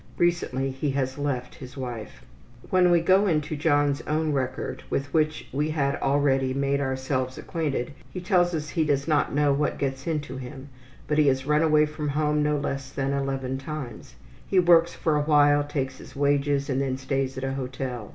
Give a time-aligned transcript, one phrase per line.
[0.17, 2.25] Recently he has left his wife.
[2.71, 7.93] When we go into John's own record, with which we had already made ourselves acquainted,
[8.11, 10.69] he tells us he does not know what gets into him,
[11.07, 14.15] but he has run away from home no less than eleven times.
[14.47, 18.09] He works for a while, takes his wages and then stays at a hotel.